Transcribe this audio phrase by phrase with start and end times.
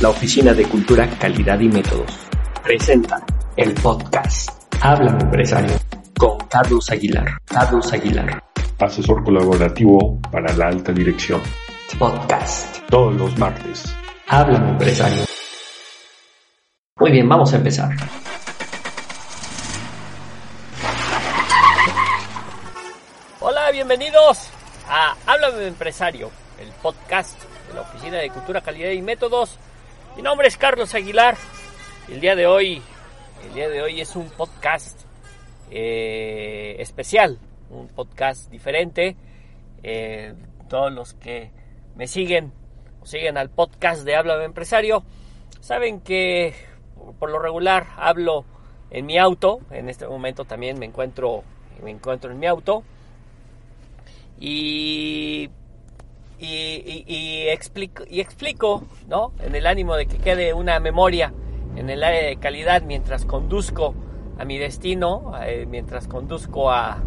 [0.00, 2.10] la Oficina de Cultura, Calidad y Métodos,
[2.62, 3.22] presenta
[3.54, 4.48] el podcast
[4.80, 5.74] Habla Empresario
[6.18, 7.36] con Carlos Aguilar.
[7.44, 8.42] Carlos Aguilar.
[8.78, 11.42] Asesor colaborativo para la alta dirección.
[11.98, 12.78] Podcast.
[12.88, 13.94] Todos los martes.
[14.26, 15.24] Habla Empresario.
[16.96, 17.90] Muy bien, vamos a empezar.
[23.40, 24.48] Hola, bienvenidos
[24.88, 27.38] a Háblame Empresario, el podcast
[27.68, 29.58] de la Oficina de Cultura, Calidad y Métodos.
[30.16, 31.36] Mi nombre es Carlos Aguilar.
[32.08, 32.82] El día de hoy,
[33.46, 35.00] el día de hoy es un podcast
[35.70, 37.38] eh, especial,
[37.70, 39.16] un podcast diferente.
[39.84, 40.34] Eh,
[40.68, 41.50] todos los que
[41.94, 42.52] me siguen
[43.00, 45.04] o siguen al podcast de Háblame Empresario
[45.60, 46.54] saben que
[47.18, 48.44] por lo regular hablo
[48.90, 49.60] en mi auto.
[49.70, 51.44] En este momento también me encuentro,
[51.82, 52.82] me encuentro en mi auto.
[54.40, 55.50] Y,
[56.40, 59.32] y, explico, y explico, ¿no?
[59.40, 61.32] En el ánimo de que quede una memoria
[61.76, 63.94] en el área de calidad mientras conduzco
[64.38, 66.98] a mi destino, eh, mientras conduzco a,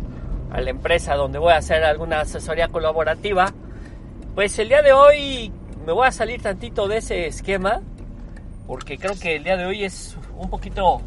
[0.53, 3.51] la empresa donde voy a hacer alguna asesoría colaborativa.
[4.35, 5.51] Pues el día de hoy
[5.83, 7.81] me voy a salir tantito de ese esquema
[8.67, 11.01] porque creo que el día de hoy es un poquito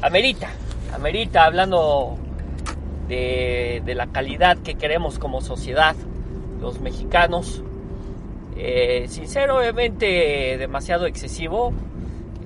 [0.00, 0.50] amerita,
[0.94, 2.16] amerita hablando
[3.08, 5.96] de, la calidad que queremos como sociedad,
[6.64, 7.62] los mexicanos.
[8.56, 11.74] Eh, sincero, obviamente demasiado excesivo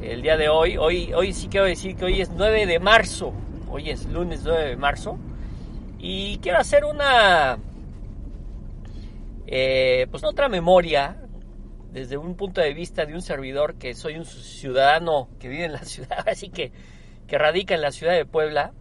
[0.02, 0.76] el día de hoy.
[0.76, 3.32] Hoy, hoy sí quiero decir que hoy es 9 de marzo,
[3.70, 5.18] hoy es lunes 9 de marzo,
[6.00, 7.58] y quiero hacer una,
[9.46, 11.22] eh, pues otra memoria
[11.92, 15.72] desde un punto de vista de un servidor que soy un ciudadano que vive en
[15.72, 16.72] la ciudad, así que,
[17.28, 18.72] que radica en la ciudad de Puebla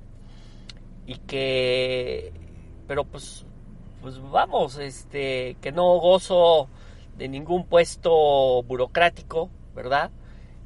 [1.05, 2.33] y que,
[2.88, 3.45] pero pues,
[4.01, 6.67] pues vamos, este, que no gozo
[7.17, 10.11] de ningún puesto burocrático, ¿verdad?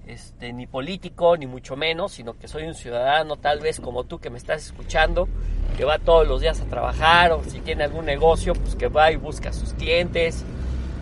[0.07, 4.19] Este, ni político, ni mucho menos, sino que soy un ciudadano tal vez como tú
[4.19, 5.27] que me estás escuchando,
[5.77, 9.11] que va todos los días a trabajar o si tiene algún negocio, pues que va
[9.11, 10.43] y busca a sus clientes.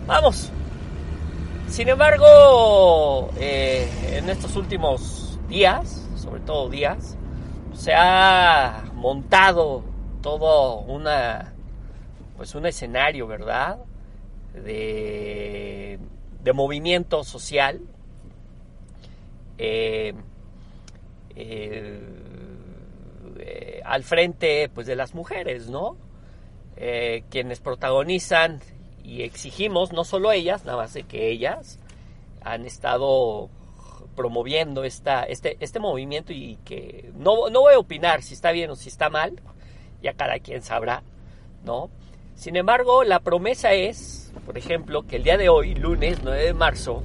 [0.06, 0.50] Vamos,
[1.70, 7.16] sin embargo, eh, en estos últimos días, sobre todo días,
[7.74, 9.84] se ha montado
[10.20, 11.49] todo una,
[12.40, 13.80] pues un escenario, ¿verdad?
[14.54, 15.98] De,
[16.54, 17.82] movimiento social.
[19.58, 20.14] Eh,
[21.36, 22.00] eh,
[23.84, 25.98] al frente pues de las mujeres, ¿no?
[27.28, 28.60] quienes protagonizan
[29.04, 31.78] y exigimos, no solo ellas, nada más de que ellas
[32.40, 33.50] han estado
[34.16, 38.70] promoviendo esta, este, este movimiento y que no, no voy a opinar si está bien
[38.70, 39.42] o si está mal,
[40.02, 41.02] ya cada quien sabrá,
[41.66, 41.90] ¿no?
[42.40, 46.54] Sin embargo, la promesa es, por ejemplo, que el día de hoy, lunes 9 de
[46.54, 47.02] marzo,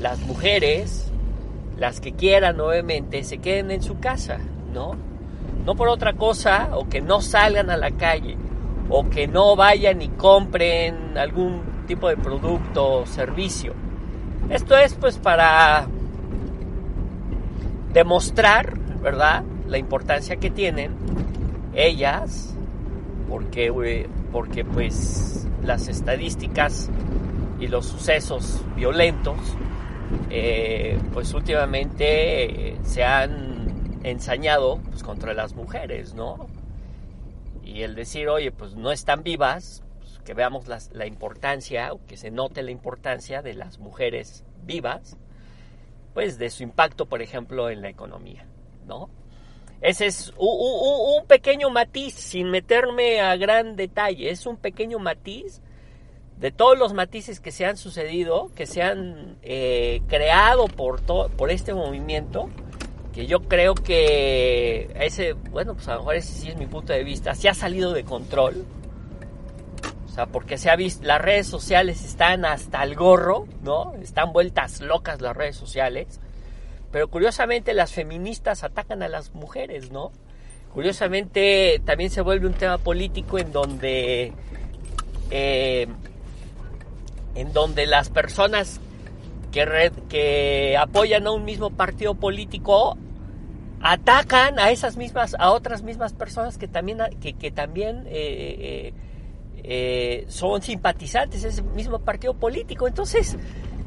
[0.00, 1.12] las mujeres,
[1.78, 4.38] las que quieran nuevamente, se queden en su casa,
[4.74, 4.96] ¿no?
[5.64, 8.36] No por otra cosa, o que no salgan a la calle,
[8.90, 13.74] o que no vayan y compren algún tipo de producto o servicio.
[14.50, 15.86] Esto es pues para
[17.92, 20.96] demostrar, ¿verdad?, la importancia que tienen
[21.72, 22.52] ellas,
[23.28, 23.70] porque,
[24.32, 26.90] porque pues las estadísticas
[27.60, 29.38] y los sucesos violentos,
[30.30, 36.48] eh, pues últimamente se han ensañado pues, contra las mujeres, ¿no?
[37.72, 42.16] y el decir, oye, pues no están vivas, pues, que veamos la importancia, o que
[42.16, 45.16] se note la importancia de las mujeres vivas,
[46.12, 48.44] pues de su impacto, por ejemplo, en la economía,
[48.86, 49.08] ¿no?
[49.82, 55.60] Ese es un, pequeño matiz, sin meterme a gran detalle, es un pequeño matiz
[56.38, 61.50] de todos los matices que se han sucedido, que se han eh, creado por, por
[61.50, 62.48] este movimiento,
[63.12, 66.92] que yo creo que ese, bueno, pues a lo mejor ese sí es mi punto
[66.92, 68.64] de vista, se ha salido de control.
[70.06, 73.94] O sea, porque se ha visto, las redes sociales están hasta el gorro, ¿no?
[74.00, 76.20] Están vueltas locas las redes sociales.
[76.92, 80.12] Pero curiosamente las feministas atacan a las mujeres, ¿no?
[80.72, 84.32] Curiosamente también se vuelve un tema político en donde,
[85.30, 85.86] eh,
[87.34, 88.80] en donde las personas
[89.50, 92.96] que, que apoyan a un mismo partido político
[93.82, 98.94] atacan a esas mismas, a otras mismas personas que también, que, también eh, eh,
[99.64, 102.86] eh, son simpatizantes de ese mismo partido político.
[102.86, 103.36] Entonces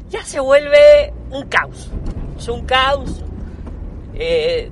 [0.10, 1.90] ya se vuelve un caos.
[2.38, 3.24] Es un caos.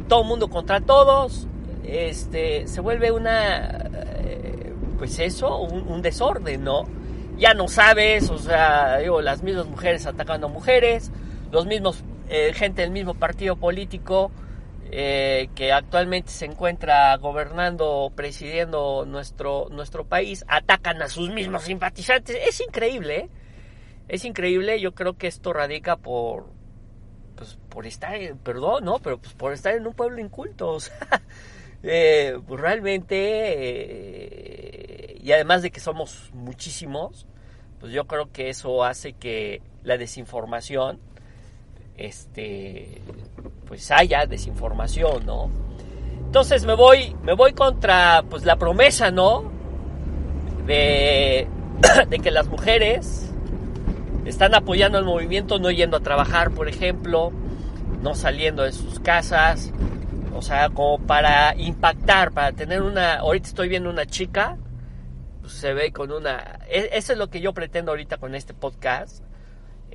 [0.07, 1.47] todo el mundo contra todos.
[1.83, 3.89] Este, se vuelve una,
[4.97, 6.85] pues eso, un, desorden, ¿no?
[7.37, 11.11] ya no sabes, o sea, digo, las mismas mujeres atacando a mujeres,
[11.51, 14.31] los mismos, eh, gente del mismo partido político
[14.91, 22.37] eh, que actualmente se encuentra gobernando, presidiendo nuestro, nuestro país, atacan a sus mismos simpatizantes.
[22.47, 23.29] Es increíble, ¿eh?
[24.07, 26.45] Es increíble, yo creo que esto radica por,
[27.73, 28.99] por estar, perdón, ¿no?
[28.99, 30.95] Pero pues por estar en un pueblo inculto, o sea,
[31.81, 33.15] eh, pues realmente,
[35.15, 37.25] eh, y además de que somos muchísimos,
[37.79, 40.99] pues yo creo que eso hace que la desinformación,
[41.97, 43.01] este,
[43.65, 45.49] pues haya desinformación, ¿no?
[46.25, 49.51] Entonces me voy, me voy contra, pues la promesa, ¿no?
[50.67, 51.47] De,
[52.07, 53.31] de que las mujeres
[54.25, 57.33] están apoyando el movimiento no yendo a trabajar, por ejemplo,
[58.03, 59.71] no saliendo de sus casas,
[60.35, 64.57] o sea, como para impactar, para tener una, ahorita estoy viendo una chica,
[65.41, 68.53] pues, se ve con una, e, eso es lo que yo pretendo ahorita con este
[68.53, 69.23] podcast,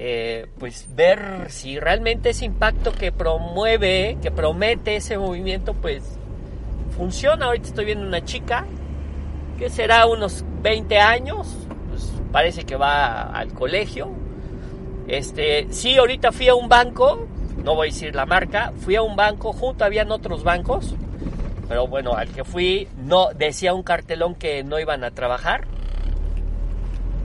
[0.01, 6.19] eh, pues ver si realmente ese impacto que promueve, que promete ese movimiento, pues
[6.97, 7.47] funciona.
[7.47, 8.65] Ahorita estoy viendo una chica
[9.59, 11.57] que será unos 20 años,
[11.89, 14.11] pues parece que va al colegio.
[15.09, 17.27] Este, sí, ahorita fui a un banco,
[17.65, 20.95] no voy a decir la marca, fui a un banco, junto habían otros bancos,
[21.69, 25.67] pero bueno, al que fui no decía un cartelón que no iban a trabajar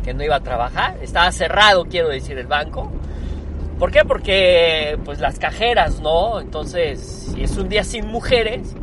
[0.03, 0.97] que no iba a trabajar.
[1.01, 2.91] Estaba cerrado, quiero decir, el banco.
[3.79, 4.05] ¿Por qué?
[4.05, 6.39] Porque pues las cajeras, ¿no?
[6.39, 8.75] Entonces, si es un día sin mujeres,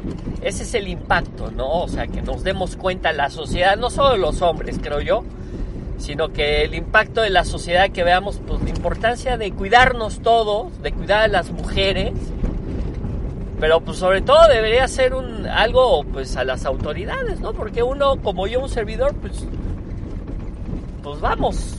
[0.43, 1.83] ese es el impacto, ¿no?
[1.83, 5.23] O sea, que nos demos cuenta la sociedad, no solo los hombres, creo yo,
[6.01, 10.83] sino que el impacto de la sociedad, que veamos pues la importancia de cuidarnos todos,
[10.83, 12.13] de cuidar a las mujeres,
[13.61, 17.53] pero pues sobre todo debería ser un algo pues a las autoridades, ¿no?
[17.53, 19.45] Porque uno como yo un servidor pues
[21.03, 21.77] pues vamos.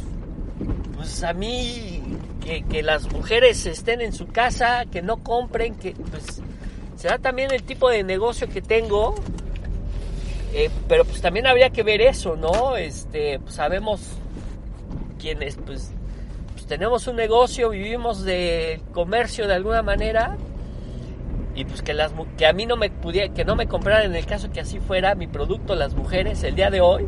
[0.95, 2.01] Pues a mí,
[2.69, 6.41] que, las mujeres estén en su casa, que no compren, que pues
[6.95, 9.15] será también el tipo de negocio que tengo.
[10.53, 12.75] Eh, pero pues también habría que ver eso, ¿no?
[12.75, 14.01] Este, pues sabemos
[15.19, 15.93] quienes, pues,
[16.53, 20.37] pues tenemos un negocio, vivimos de comercio de alguna manera
[21.55, 24.15] y pues que las que a mí no me pudiera que no me compraran en
[24.15, 27.05] el caso que así fuera mi producto las mujeres el día de hoy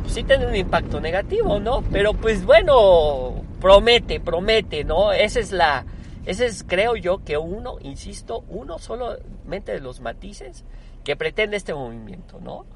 [0.00, 1.82] pues sí tiene un impacto negativo, ¿no?
[1.90, 5.12] Pero pues bueno, promete, promete, ¿no?
[5.12, 5.84] Esa es la,
[6.24, 10.64] ese es creo yo que uno, insisto, uno solamente de los matices
[11.02, 12.66] que pretende este movimiento, ¿no?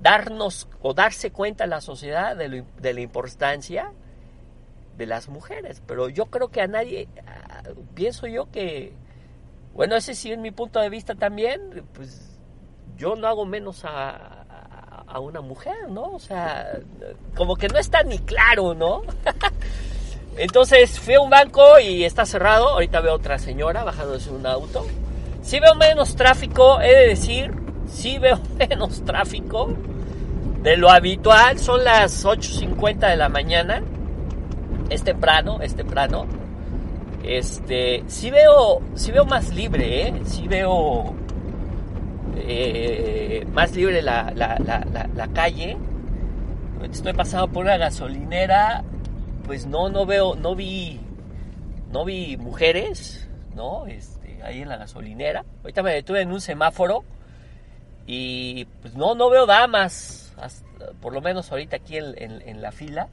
[0.00, 3.92] Darnos o darse cuenta a la sociedad de, de la importancia
[4.96, 5.82] de las mujeres.
[5.86, 7.08] Pero yo creo que a nadie,
[7.94, 8.92] pienso yo que,
[9.74, 12.38] bueno, ese sí es mi punto de vista también, pues
[12.96, 14.46] yo no hago menos a,
[15.06, 16.12] a una mujer, ¿no?
[16.12, 16.78] O sea,
[17.34, 19.02] como que no está ni claro, ¿no?
[20.36, 22.68] Entonces fui a un banco y está cerrado.
[22.70, 24.86] Ahorita veo otra señora bajándose un auto.
[25.42, 27.65] Sí veo menos tráfico, he de decir.
[27.96, 29.72] Sí veo menos tráfico
[30.62, 31.58] de lo habitual.
[31.58, 33.82] Son las 8.50 de la mañana.
[34.90, 36.26] Es temprano, es temprano.
[37.24, 40.20] Este, sí veo, sí veo más libre, ¿eh?
[40.24, 41.14] Sí veo
[42.36, 45.76] eh, más libre la, la, la, la, calle.
[46.82, 48.84] Estoy pasando por una gasolinera,
[49.44, 51.00] pues no, no veo, no vi,
[51.90, 53.86] no vi mujeres, ¿no?
[53.86, 55.44] Este, ahí en la gasolinera.
[55.62, 57.02] Ahorita me detuve en un semáforo
[58.06, 60.32] y pues no, no veo damas,
[61.00, 63.08] por lo menos ahorita aquí en, en, la fila.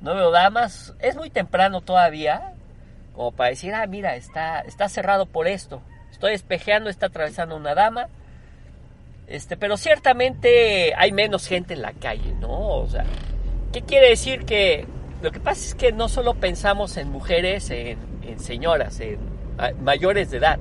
[0.00, 2.54] No veo damas, es muy temprano todavía,
[3.14, 5.82] como para decir, ah, mira, está, está cerrado por esto.
[6.10, 8.08] Estoy espejeando, está atravesando una dama
[9.32, 12.50] este, pero ciertamente hay menos gente en la calle, ¿no?
[12.50, 13.04] O sea,
[13.72, 14.86] ¿qué quiere decir que
[15.22, 17.98] lo que pasa es que no solo pensamos en mujeres, en,
[18.38, 19.18] señoras, en
[19.82, 20.58] mayores de edad,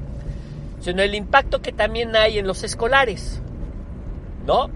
[0.79, 3.41] sino el impacto que también hay en los escolares,
[4.45, 4.69] ¿no?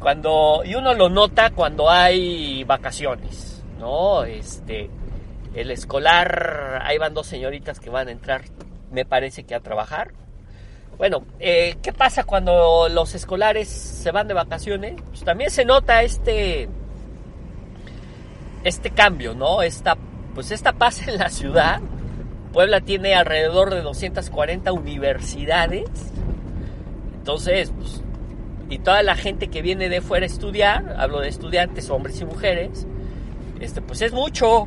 [0.00, 4.24] Cuando y uno lo nota cuando hay vacaciones, ¿no?
[4.24, 4.90] Este,
[5.54, 8.42] el escolar, ahí van dos señoritas que van a entrar,
[8.92, 10.12] me parece que a trabajar,
[10.98, 15.00] bueno, eh, ¿qué pasa cuando los escolares se van de vacaciones?
[15.08, 16.68] Pues también se nota este,
[18.64, 19.62] este cambio, ¿no?
[19.62, 19.96] Esta,
[20.34, 21.80] pues esta paz en la ciudad.
[22.52, 25.88] Puebla tiene alrededor de 240 universidades.
[27.18, 28.02] Entonces, pues,
[28.68, 32.24] y toda la gente que viene de fuera a estudiar, hablo de estudiantes, hombres y
[32.24, 32.86] mujeres,
[33.60, 34.66] este, pues es mucho.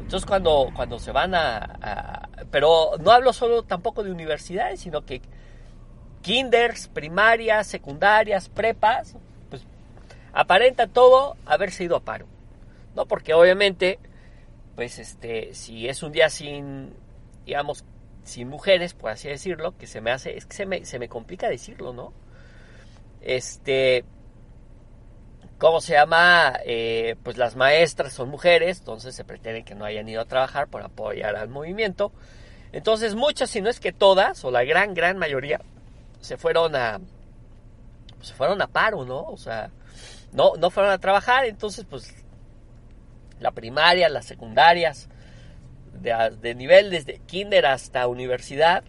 [0.00, 5.20] Entonces cuando, cuando se van a pero no hablo solo tampoco de universidades, sino que
[6.22, 9.16] kinders, primarias, secundarias, prepas,
[9.50, 9.62] pues
[10.32, 12.26] aparenta todo haberse ido a paro.
[12.94, 13.06] ¿No?
[13.06, 13.98] Porque obviamente,
[14.74, 16.94] pues este, si es un día sin,
[17.44, 17.84] digamos,
[18.24, 21.08] sin mujeres, por así decirlo, que se me hace, es que se me, se me
[21.08, 22.12] complica decirlo, ¿no?
[23.20, 24.04] Este,
[25.58, 26.58] ¿cómo se llama?
[26.64, 30.68] Eh, pues las maestras son mujeres, entonces se pretende que no hayan ido a trabajar
[30.68, 32.12] por apoyar al movimiento.
[32.72, 35.60] Entonces muchas, si no es que todas, o la gran, gran mayoría,
[36.20, 37.00] se fueron a,
[38.20, 39.22] se fueron a paro, ¿no?
[39.22, 39.70] O sea,
[40.32, 42.14] no, no fueron a trabajar, entonces pues
[43.40, 45.08] la primaria, las secundarias,
[45.92, 48.84] de, nivel desde kinder hasta universidad,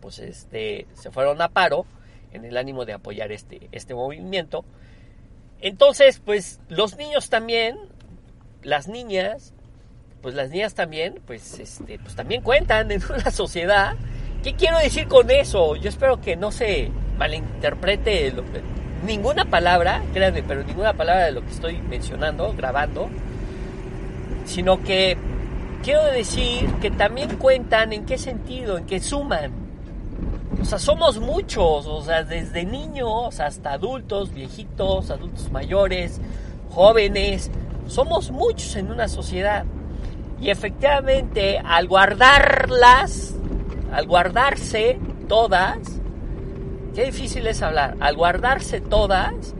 [0.00, 1.86] pues este, se fueron a paro
[2.32, 4.64] en el ánimo de apoyar este, este movimiento.
[5.60, 7.78] Entonces, pues los niños también,
[8.62, 9.54] las niñas,
[10.22, 13.94] pues las niñas también, pues, este, pues también cuentan en una sociedad.
[14.42, 15.76] ¿Qué quiero decir con eso?
[15.76, 18.32] Yo espero que no se malinterprete
[19.04, 23.08] ninguna palabra, créanme, pero ninguna palabra de lo que estoy mencionando, grabando,
[24.44, 25.16] sino que
[25.82, 29.65] quiero decir que también cuentan en qué sentido, en que suman.
[30.60, 36.20] O sea, somos muchos, o sea, desde niños hasta adultos, viejitos, adultos mayores,
[36.70, 37.50] jóvenes,
[37.86, 39.64] somos muchos en una sociedad.
[40.40, 43.34] Y efectivamente, al guardarlas,
[43.92, 44.98] al guardarse
[45.28, 45.78] todas,
[46.94, 49.54] qué difícil es hablar, al guardarse todas,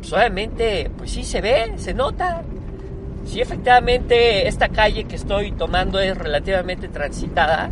[0.00, 2.42] pues obviamente, pues sí se ve, se nota,
[3.24, 7.70] si efectivamente esta calle que estoy tomando es relativamente transitada,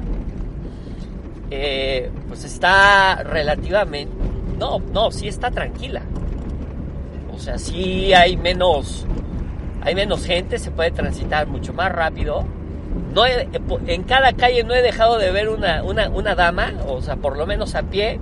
[1.54, 4.12] eh, pues está relativamente...
[4.58, 6.02] No, no, sí está tranquila.
[7.34, 9.06] O sea, sí hay menos,
[9.82, 12.44] hay menos gente, se puede transitar mucho más rápido.
[13.12, 17.36] No en cada calle no he dejado de ver una, una, dama, o sea, por
[17.36, 18.20] lo menos a pie.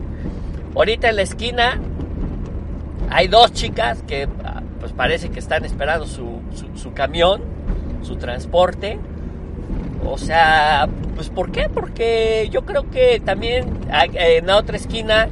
[0.74, 1.78] Ahorita en la esquina
[3.10, 4.28] hay dos chicas que
[4.80, 6.40] pues parece que están esperando su,
[6.74, 7.42] su, camión,
[8.02, 8.98] su transporte.
[10.04, 11.68] O sea, pues ¿por qué?
[11.68, 15.28] Porque yo creo que también en la otra esquina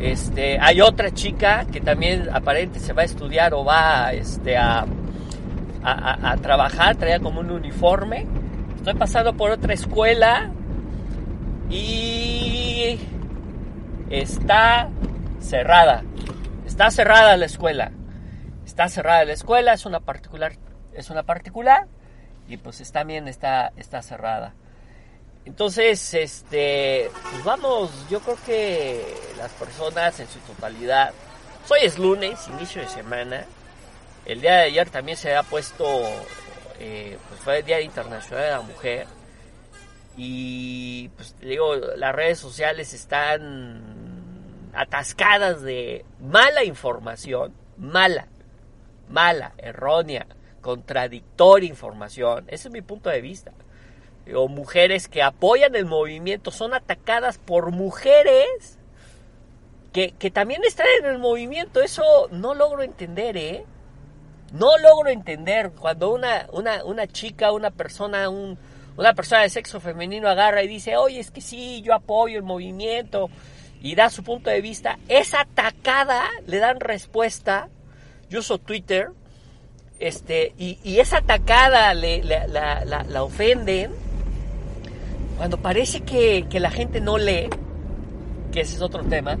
[0.00, 4.84] este, hay otra chica que también aparente se va a estudiar o va este, a,
[5.84, 8.26] a, a, trabajar, traía como un uniforme.
[8.76, 10.50] Estoy pasando por otra escuela
[11.70, 12.98] y
[14.10, 14.88] está
[15.40, 16.02] cerrada.
[16.66, 17.92] Está cerrada la escuela
[18.72, 20.52] está cerrada la escuela, es una particular,
[20.94, 21.86] es una particular
[22.48, 24.54] y pues también está, está cerrada.
[25.44, 29.04] Entonces, este, pues vamos, yo creo que
[29.36, 31.12] las personas en su totalidad,
[31.68, 33.44] hoy es lunes, inicio de semana,
[34.24, 35.84] el día de ayer también se ha puesto,
[36.78, 39.06] eh, pues fue el Día Internacional de la Mujer,
[40.16, 48.28] y pues digo, las redes sociales están atascadas de mala información, mala,
[49.08, 50.26] mala, errónea,
[50.62, 52.44] contradictoria información.
[52.48, 53.52] Ese es mi punto de vista.
[54.34, 58.78] O mujeres que apoyan el movimiento son atacadas por mujeres
[59.92, 61.82] que, también están en el movimiento.
[61.82, 63.66] Eso no logro entender, ¿eh?
[64.52, 68.58] No logro entender cuando una, una, una chica, una persona, un,
[68.96, 72.44] una persona de sexo femenino agarra y dice, oye, es que sí, yo apoyo el
[72.44, 73.28] movimiento
[73.82, 77.68] y da su punto de vista, es atacada, le dan respuesta
[78.32, 79.10] yo uso Twitter,
[80.02, 82.48] este, y, y esa atacada le, la,
[82.84, 83.92] la, ofenden,
[85.36, 87.48] cuando parece que, la gente no lee,
[88.50, 89.38] que ese es otro tema,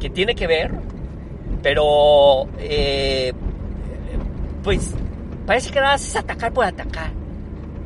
[0.00, 0.70] que tiene que ver,
[1.62, 3.34] pero eh,
[4.64, 4.94] pues
[5.44, 7.10] parece que nada más es atacar por atacar.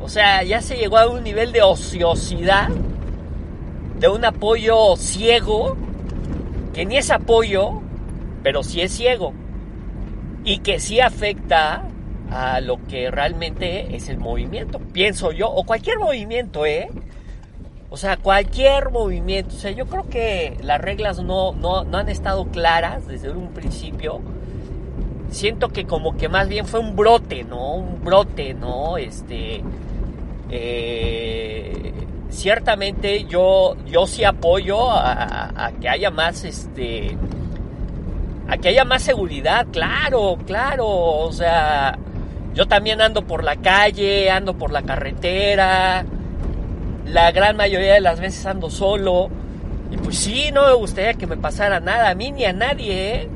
[0.00, 2.68] O sea, ya se llegó a un nivel de ociosidad,
[3.98, 5.76] de un apoyo ciego,
[6.72, 7.82] que ni es apoyo,
[8.44, 9.34] pero sí es ciego
[10.44, 11.84] y que sí afecta
[12.30, 16.90] a lo que realmente es el movimiento, pienso yo, o cualquier movimiento, ¿eh?
[17.90, 19.54] O sea, cualquier movimiento.
[19.54, 24.20] O sea, yo creo que las reglas no, no, han estado claras desde un principio.
[25.30, 27.74] Siento que como que más bien fue un brote, ¿no?
[27.74, 28.98] Un brote, ¿no?
[28.98, 29.62] Este...
[30.50, 31.92] Eh,
[32.30, 37.16] ciertamente yo, yo sí apoyo a que haya más, este
[38.48, 41.98] a haya más seguridad, claro, claro, o sea,
[42.54, 46.04] yo también ando por la calle, ando por la carretera,
[47.06, 49.30] la gran mayoría de las veces ando solo,
[49.90, 53.14] y pues sí, no me gustaría que me pasara nada, a mí ni a nadie,
[53.14, 53.28] ¿eh?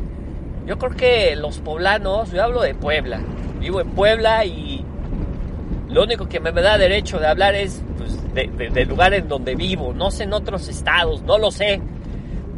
[0.67, 3.21] Yo creo que los poblanos, yo hablo de Puebla,
[3.59, 4.85] vivo en Puebla y
[5.89, 9.95] lo único que me da derecho de hablar es pues, del lugar en donde vivo,
[9.95, 11.81] no sé en otros estados, no lo sé.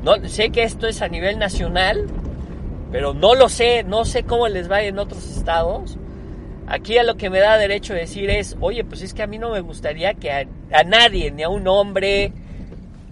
[0.03, 2.07] No, sé que esto es a nivel nacional,
[2.93, 5.97] pero no lo sé, no sé cómo les va en otros estados.
[6.67, 9.27] Aquí a lo que me da derecho a decir es, oye, pues es que a
[9.27, 12.33] mí no me gustaría que a, nadie, ni a un hombre,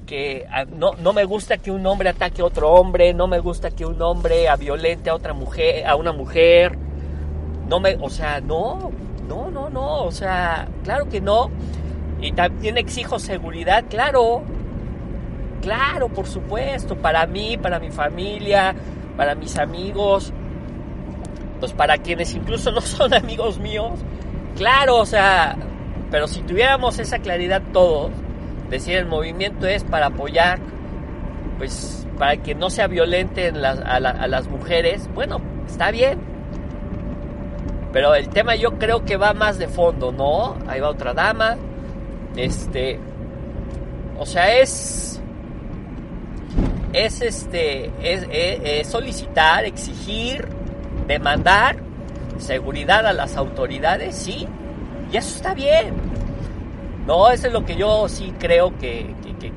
[0.06, 3.70] que no, no, me gusta que un hombre ataque a otro hombre, no me gusta
[3.70, 6.78] que un hombre a violente a otra mujer, a una mujer,
[7.68, 8.90] no me, o sea, no,
[9.28, 11.50] no, no, no, o sea, claro que no.
[12.20, 14.42] Y también exijo seguridad, claro,
[15.62, 18.74] claro, por supuesto, para mí, para mi familia,
[19.18, 20.32] para mis amigos,
[21.60, 23.98] pues para quienes incluso no son amigos míos,
[24.56, 25.58] claro, o sea,
[26.10, 28.12] pero si tuviéramos esa claridad todos,
[28.70, 30.60] decir el movimiento es para apoyar,
[31.58, 36.18] pues para que no sea violente a, las mujeres, bueno, está bien.
[37.92, 40.56] Pero el tema yo creo que va más de fondo, ¿no?
[40.66, 41.56] Ahí va otra dama.
[42.36, 42.98] Este.
[44.18, 45.17] O sea, es.
[46.92, 47.90] Es este.
[48.00, 50.48] es solicitar, exigir
[51.06, 51.76] demandar
[52.38, 54.46] seguridad a las autoridades, sí,
[55.12, 55.94] y eso está bien.
[57.06, 59.14] No, eso es lo que yo sí creo que,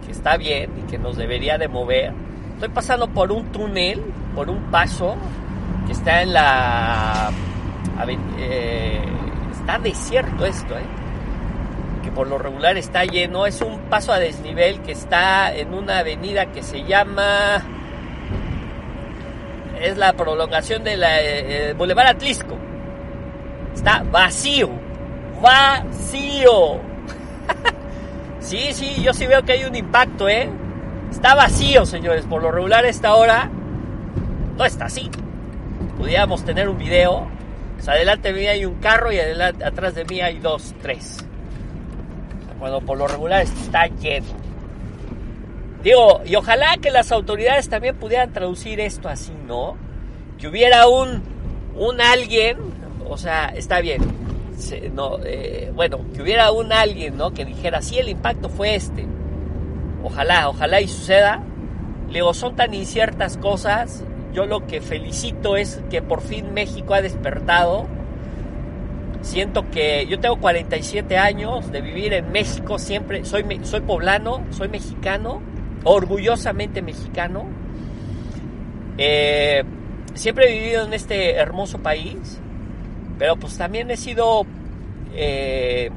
[0.10, 2.14] está bien y que nos debería de mover.
[2.54, 4.02] Estoy pasando por un túnel,
[4.34, 5.16] por un paso
[5.86, 7.32] que está en la...
[8.40, 9.02] Eh,
[9.52, 10.84] está desierto esto, ¿eh?
[12.02, 13.46] Que por lo regular está lleno.
[13.46, 17.64] Es un paso a desnivel que está en una avenida que se llama
[19.82, 22.58] es la prolongación del eh, eh, Boulevard Atlisco.
[23.74, 24.70] Está vacío,
[25.42, 26.80] vacío.
[28.40, 30.50] sí, sí, yo sí veo que hay un impacto, ¿eh?
[31.10, 32.26] Está vacío, señores.
[32.26, 33.50] Por lo regular, esta hora
[34.58, 35.10] no está así.
[35.98, 37.28] Pudiéramos tener un video.
[37.76, 41.26] Pues adelante de mí hay un carro y adelante, atrás de mí hay dos, tres.
[42.62, 44.28] Cuando por lo regular está lleno.
[45.84, 49.76] Digo, y ojalá que las autoridades también pudieran traducir esto así, ¿no?
[50.38, 51.24] Que hubiera un,
[51.76, 52.58] un alguien,
[53.10, 54.02] o sea, está bien,
[54.94, 57.34] no, eh, bueno, que hubiera un alguien, ¿no?
[57.34, 59.08] Que dijera, sí, el impacto fue este.
[60.04, 61.42] Ojalá, ojalá y suceda.
[62.12, 64.04] Digo, son tan inciertas cosas.
[64.34, 67.88] Yo lo que felicito es que por fin México ha despertado.
[69.22, 74.68] Siento que yo tengo 47 años de vivir en México, siempre soy, soy poblano, soy
[74.68, 75.42] mexicano
[75.84, 77.46] orgullosamente mexicano.
[78.98, 79.64] Eh,
[80.14, 82.40] siempre he vivido en este hermoso país,
[83.18, 84.46] pero pues también he sido...
[85.14, 85.92] Eh,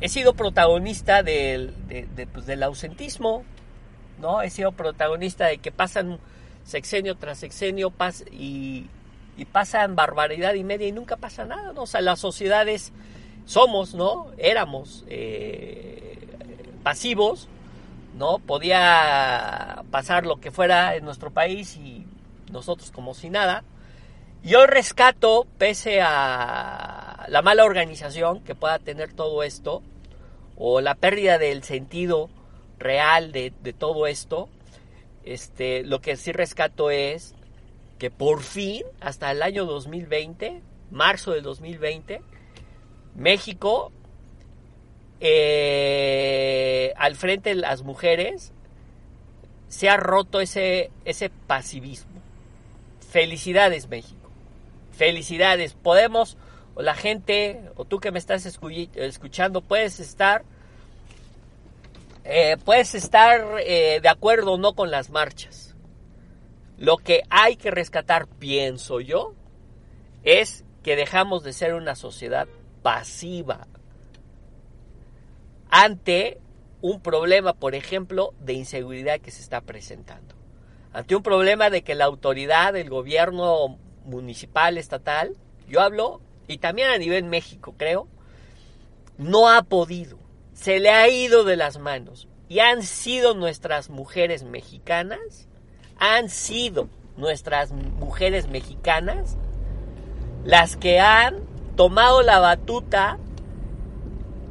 [0.00, 1.72] he sido protagonista del,
[2.32, 3.44] pues, del ausentismo,
[4.20, 4.42] ¿no?
[4.42, 6.18] He sido protagonista de que pasan
[6.64, 7.92] sexenio tras sexenio
[8.30, 8.86] y,
[9.36, 11.82] y, pasan barbaridad y media y nunca pasa nada, ¿no?
[11.82, 12.92] O sea, las sociedades
[13.44, 14.28] somos, ¿no?
[14.38, 16.18] Éramos eh,
[16.82, 17.48] pasivos,
[18.16, 18.38] ¿no?
[18.38, 22.06] Podía pasar lo que fuera en nuestro país y
[22.50, 23.62] nosotros como si nada.
[24.42, 29.82] Yo rescato, pese a la mala organización que pueda tener todo esto,
[30.56, 32.30] o la pérdida del sentido
[32.78, 34.48] real de, de todo esto,
[35.24, 37.35] este, lo que sí rescato es
[37.98, 42.20] que por fin, hasta el año 2020, marzo del 2020,
[43.14, 43.92] México
[45.20, 48.52] eh, al frente de las mujeres
[49.68, 52.20] se ha roto ese, ese pasivismo.
[53.10, 54.30] Felicidades México.
[54.92, 55.74] Felicidades.
[55.74, 56.36] Podemos,
[56.74, 60.44] o la gente, o tú que me estás escuchando, puedes estar,
[62.24, 65.65] eh, puedes estar eh, de acuerdo o no con las marchas.
[66.78, 69.34] Lo que hay que rescatar, pienso yo,
[70.22, 72.48] es que dejamos de ser una sociedad
[72.82, 73.66] pasiva,
[75.70, 76.38] ante
[76.80, 80.34] un problema, por ejemplo, de inseguridad que se está presentando.
[80.92, 85.36] Ante un problema de que la autoridad, el gobierno municipal, estatal,
[85.68, 88.08] yo hablo, y también a nivel México, creo,
[89.18, 90.18] no ha podido,
[90.54, 92.28] se le ha ido de las manos.
[92.48, 95.48] Y han sido nuestras mujeres mexicanas,
[95.98, 99.36] han sido nuestras mujeres mexicanas
[100.44, 101.36] las que han
[101.76, 103.18] tomado la batuta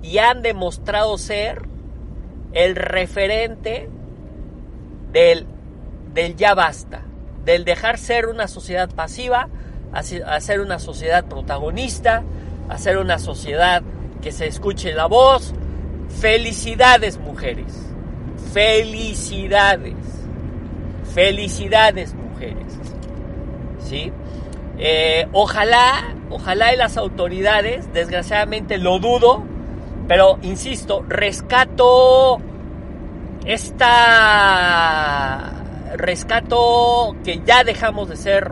[0.03, 1.63] y han demostrado ser
[2.53, 3.89] el referente
[5.11, 5.45] del,
[6.13, 7.01] del ya basta,
[7.43, 9.49] del dejar ser una sociedad pasiva
[9.93, 12.23] a ser una sociedad protagonista,
[12.67, 13.81] a ser una sociedad
[14.21, 15.53] que se escuche la voz.
[16.19, 17.73] Felicidades mujeres,
[18.53, 19.95] felicidades,
[21.15, 22.77] felicidades mujeres.
[23.79, 24.11] ¿Sí?
[24.77, 29.41] Eh, ojalá, ojalá y las autoridades, desgraciadamente lo dudo,
[30.07, 32.39] pero, insisto, rescato
[33.45, 34.31] esta...
[35.95, 38.51] Rescato que ya dejamos de ser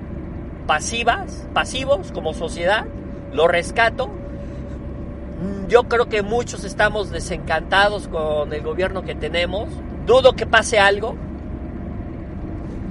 [0.65, 2.85] pasivas, pasivos como sociedad,
[3.33, 4.09] lo rescato.
[5.67, 9.67] Yo creo que muchos estamos desencantados con el gobierno que tenemos.
[10.05, 11.17] Dudo que pase algo.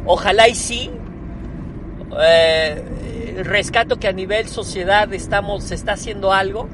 [0.06, 0.90] Ojalá y sí.
[2.20, 6.68] Eh, rescato que a nivel sociedad estamos, se está haciendo algo.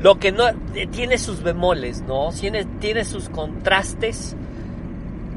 [0.00, 0.44] Lo que no
[0.92, 2.30] tiene sus bemoles, ¿no?
[2.30, 4.36] Tiene, tiene sus contrastes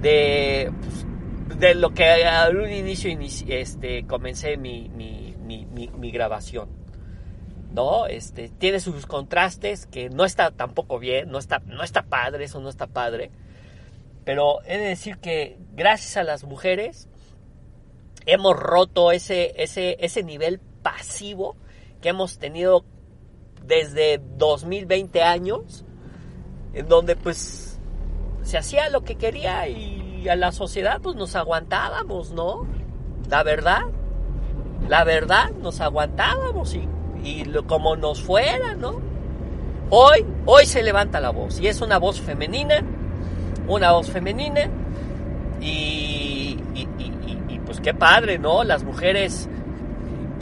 [0.02, 3.12] de, pues, de lo que al un inicio
[3.48, 6.70] este, comencé mi, mi, mi, mi, grabación.
[7.74, 8.06] ¿No?
[8.06, 12.60] Este, tiene sus contrastes que no está tampoco bien, no está, no está padre, eso
[12.60, 13.32] no está padre.
[14.26, 17.08] Pero he de decir que gracias a las mujeres
[18.26, 21.56] hemos roto ese, ese, ese nivel pasivo
[22.02, 22.84] que hemos tenido
[23.66, 25.86] desde 2020 años,
[26.74, 27.80] en donde pues
[28.44, 32.66] se hacía lo que quería y a la sociedad pues nos aguantábamos, ¿no?
[33.30, 33.84] La verdad,
[34.88, 36.88] la verdad, nos aguantábamos y,
[37.24, 39.00] y como nos fuera, ¿no?
[39.90, 42.84] Hoy, hoy se levanta la voz y es una voz femenina,
[43.68, 44.70] una voz femenina
[45.60, 47.21] y, y, y
[47.72, 48.66] pues qué padre, ¿no?
[48.66, 49.48] Las mujeres,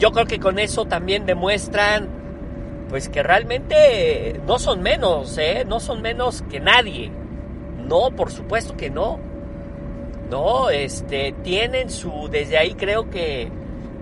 [0.00, 2.08] yo creo que con eso también demuestran
[2.88, 5.64] pues que realmente no son menos, ¿eh?
[5.64, 7.12] No son menos que nadie.
[7.86, 9.20] No, por supuesto que no.
[10.28, 13.48] No, este, tienen su, desde ahí creo que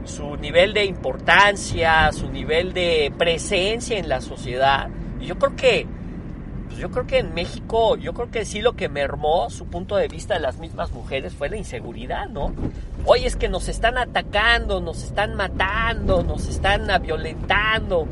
[0.04, 4.88] su nivel de importancia, su nivel de presencia en la sociedad.
[5.20, 5.86] Y yo creo que,
[6.78, 10.08] yo creo que en México, yo creo que sí lo que mermó su punto de
[10.08, 12.52] vista de las mismas mujeres fue la inseguridad, ¿no?
[13.04, 18.06] Oye, es que nos están atacando, nos están matando, nos están violentando,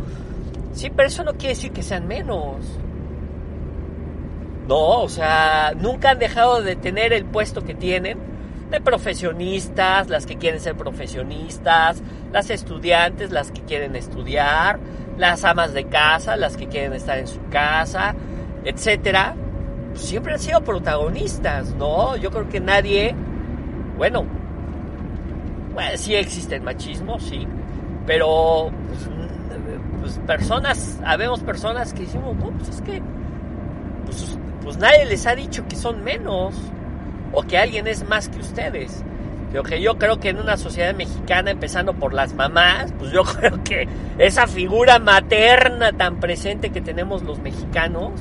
[0.76, 2.57] Sí, pero eso no quiere decir que sean menos.
[4.68, 8.18] No, o sea, nunca han dejado de tener el puesto que tienen
[8.70, 14.79] de profesionistas, las que quieren ser profesionistas, las estudiantes, las que quieren estudiar,
[15.16, 18.14] las amas de casa, las que quieren estar en su casa,
[18.66, 19.35] etcétera.
[19.94, 22.16] Siempre han sido protagonistas, ¿no?
[22.16, 23.14] Yo creo que nadie,
[23.96, 24.24] bueno,
[25.72, 27.46] bueno sí existe el machismo, sí,
[28.07, 29.09] pero pues,
[30.02, 33.00] pues, personas, habemos personas que decimos, no, pues es que
[34.05, 36.55] pues, pues, nadie les ha dicho que son menos
[37.33, 39.02] o que alguien es más que ustedes.
[39.52, 43.24] Lo que yo creo que en una sociedad mexicana, empezando por las mamás, pues yo
[43.40, 48.12] creo que esa figura materna tan presente que tenemos los mexicanos,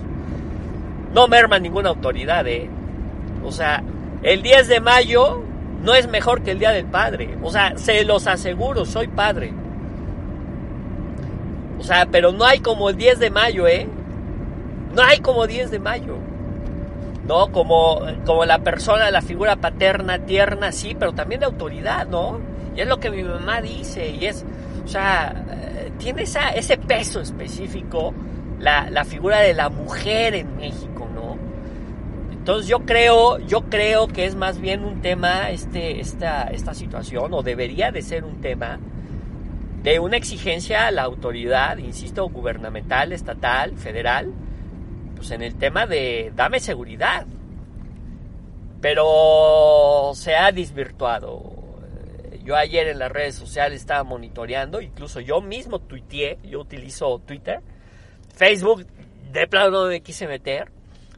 [1.16, 2.70] no merma ninguna autoridad, ¿eh?
[3.46, 3.82] O sea,
[4.22, 5.44] el 10 de mayo
[5.82, 7.38] no es mejor que el Día del Padre.
[7.42, 9.54] O sea, se los aseguro, soy padre.
[11.80, 13.88] O sea, pero no hay como el 10 de mayo, ¿eh?
[14.94, 16.18] No hay como 10 de mayo.
[17.26, 17.50] ¿No?
[17.52, 22.40] Como, como la persona, la figura paterna, tierna, sí, pero también de autoridad, ¿no?
[22.76, 24.46] Y es lo que mi mamá dice, y es,
[24.84, 28.14] o sea, eh, tiene ese peso específico
[28.60, 31.38] la, la figura de la mujer en México, ¿no?
[32.32, 37.34] Entonces yo creo, yo creo que es más bien un tema, este, esta, esta situación,
[37.34, 38.80] o debería de ser un tema,
[39.82, 44.32] de una exigencia a la autoridad, insisto, gubernamental, estatal, federal,
[45.16, 47.26] pues en el tema de dame seguridad.
[48.82, 51.54] Pero se ha desvirtuado.
[52.44, 57.62] Yo ayer en las redes sociales estaba monitoreando, incluso yo mismo tuiteé, yo utilizo Twitter,
[58.36, 58.86] Facebook,
[59.32, 60.72] de plano no me quise meter,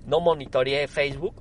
[0.06, 1.36] no monitoreé Facebook,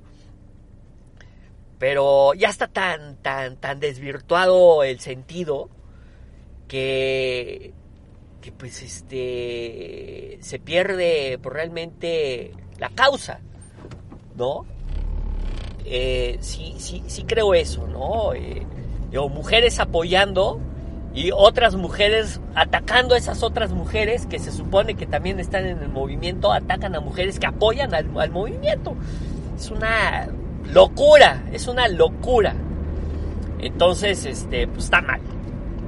[1.79, 5.69] pero ya está tan, tan, tan desvirtuado el sentido
[6.67, 7.73] que,
[8.41, 13.39] que pues este se pierde por realmente la causa,
[14.35, 14.65] ¿no?
[15.85, 18.33] Eh, sí, sí, sí creo eso, ¿no?
[18.33, 18.65] Eh,
[19.29, 20.59] mujeres apoyando
[21.17, 25.79] y otras mujeres atacando a esas otras mujeres que se supone que también están en
[25.81, 28.95] el movimiento, atacan a mujeres que apoyan al, movimiento.
[29.57, 30.27] Es una
[30.71, 32.53] locura, es una locura.
[33.59, 35.21] Entonces, este, pues está mal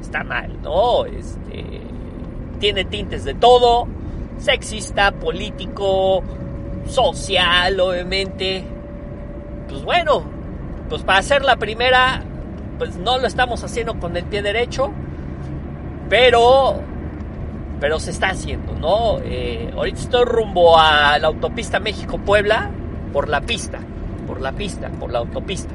[0.09, 1.05] está mal, ¿no?
[1.05, 1.81] Este,
[2.59, 3.87] tiene tintes de todo,
[4.39, 6.23] sexista, político,
[6.87, 8.63] social, obviamente.
[9.67, 10.23] Pues bueno,
[10.89, 12.23] pues para hacer la primera,
[12.79, 14.91] pues no lo estamos haciendo con el pie derecho,
[16.09, 16.81] pero,
[17.79, 19.19] pero se está haciendo, ¿no?
[19.23, 22.71] Eh, ahorita estoy rumbo a la autopista México-Puebla
[23.13, 23.79] por la pista,
[24.27, 25.73] por la pista, por la autopista.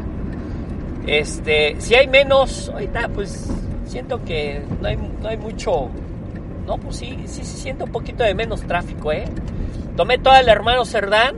[1.06, 3.50] Este, si hay menos, ahorita pues
[3.86, 5.88] siento que no hay, no hay mucho...
[6.66, 9.26] No, pues sí, sí se siente un poquito de menos tráfico, ¿eh?
[9.96, 11.36] Tomé todo el hermano Cerdán,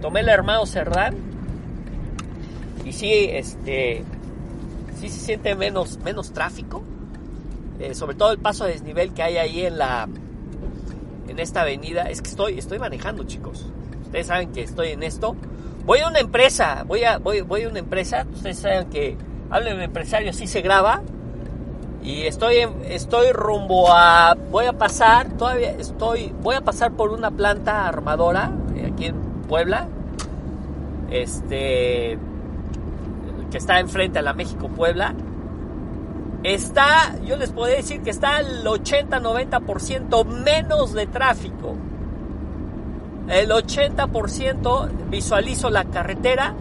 [0.00, 1.16] tomé el hermano Cerdán
[2.84, 4.04] y sí, este,
[5.00, 6.82] sí se siente menos, menos tráfico.
[7.82, 10.08] Eh, sobre todo el paso a desnivel que hay ahí en la
[11.28, 12.04] en esta avenida.
[12.04, 13.66] Es que estoy, estoy manejando, chicos.
[14.04, 15.34] Ustedes saben que estoy en esto.
[15.84, 18.26] Voy a una empresa, voy a, voy, voy a una empresa.
[18.32, 19.16] Ustedes saben que
[19.50, 21.02] hablo de empresario, así se graba.
[22.04, 27.30] Y estoy, estoy rumbo a, voy a pasar, todavía estoy, voy a pasar por una
[27.30, 29.16] planta armadora eh, aquí en
[29.48, 29.88] Puebla.
[31.10, 32.18] Este,
[33.50, 35.14] que está enfrente a la México Puebla
[36.42, 41.76] está, yo les puedo decir que está al 80-90% menos de tráfico.
[43.28, 46.54] El 80% visualizo la carretera.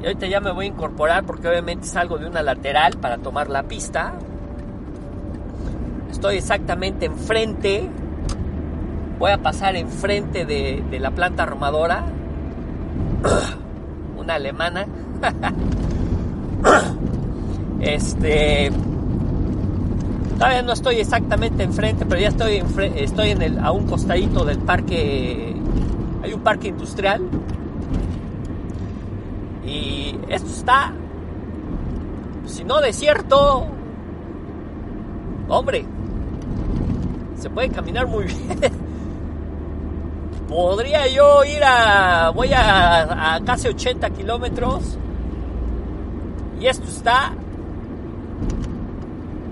[0.00, 3.50] Y ahorita ya me voy a incorporar porque obviamente salgo de una lateral para tomar
[3.50, 4.14] la pista.
[6.10, 7.88] Estoy exactamente enfrente.
[9.18, 12.04] Voy a pasar enfrente de, de la planta armadora.
[14.16, 14.86] Una alemana.
[17.80, 18.70] Este.
[20.34, 22.62] Todavía no estoy exactamente enfrente, pero ya estoy,
[22.96, 25.54] estoy en el, a un costadito del parque.
[26.22, 27.22] Hay un parque industrial.
[29.66, 30.92] Y esto está.
[32.46, 33.66] Si no desierto.
[35.48, 35.84] Hombre.
[37.36, 38.58] Se puede caminar muy bien.
[40.48, 42.30] Podría yo ir a.
[42.30, 44.98] Voy a, a casi 80 kilómetros.
[46.60, 47.32] Y esto está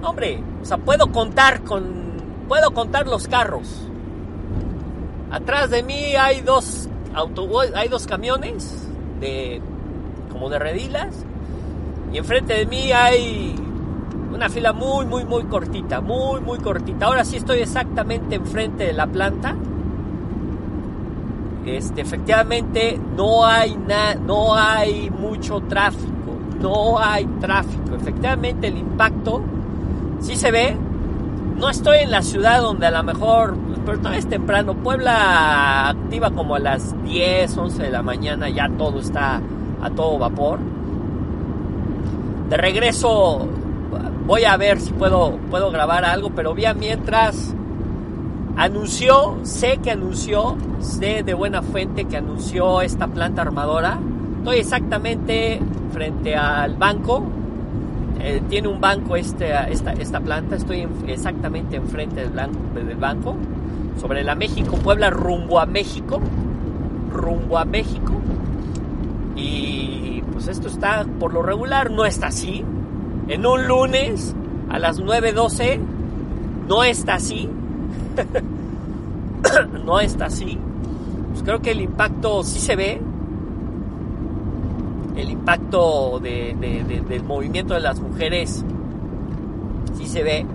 [0.02, 2.08] Hombre, o sea, puedo contar con.
[2.48, 3.68] Puedo contar los carros.
[5.30, 8.88] Atrás de mí hay dos autobuses, hay dos camiones
[9.20, 9.60] de.
[10.30, 11.14] como de redilas.
[12.12, 13.54] Y enfrente de mí hay
[14.32, 16.00] una fila muy, muy, muy cortita.
[16.00, 17.06] Muy, muy cortita.
[17.06, 19.56] Ahora sí estoy exactamente enfrente de la planta.
[21.66, 26.12] Este, efectivamente no hay na, no hay mucho tráfico.
[26.60, 27.96] No hay tráfico.
[27.96, 29.42] Efectivamente el impacto
[30.20, 30.76] sí se ve.
[31.56, 34.74] No estoy en la ciudad donde a lo mejor, pero todavía es temprano.
[34.74, 39.40] Puebla activa como a las 10, 11 de la mañana, ya todo está
[39.82, 40.60] a todo vapor.
[42.48, 43.48] De regreso
[44.26, 47.54] voy a ver si puedo, puedo grabar algo, pero bien mientras
[48.56, 53.98] anunció, sé que anunció, sé de buena fuente que anunció esta planta armadora.
[54.38, 55.60] Estoy exactamente
[55.92, 57.22] frente al banco
[58.20, 62.32] eh, tiene un banco este, esta, esta planta, estoy exactamente enfrente del,
[62.86, 63.36] del banco,
[64.00, 66.20] sobre la México Puebla, rumbo a México,
[67.12, 68.14] rumbo a México.
[69.36, 72.64] Y pues esto está, por lo regular, no está así.
[73.28, 74.34] En un lunes
[74.68, 75.80] a las 9.12
[76.68, 77.48] no está así.
[79.84, 80.58] no está así.
[81.30, 83.00] Pues creo que el impacto sí se ve,
[85.18, 88.64] el impacto del movimiento de las mujeres
[89.96, 90.46] sí se ve.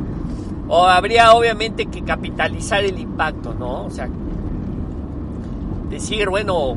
[0.69, 3.84] O habría obviamente que capitalizar el impacto, ¿no?
[3.84, 4.08] O sea,
[5.89, 6.76] decir, bueno,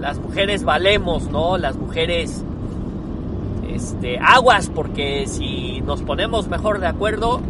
[0.00, 1.58] las mujeres valemos, ¿no?
[1.58, 2.44] Las mujeres,
[3.68, 7.40] este, aguas, porque si nos ponemos mejor de acuerdo,